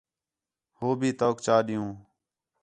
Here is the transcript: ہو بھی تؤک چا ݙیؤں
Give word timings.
ہو 0.77 0.87
بھی 0.99 1.09
تؤک 1.19 1.37
چا 1.45 1.55
ݙیؤں 1.67 1.89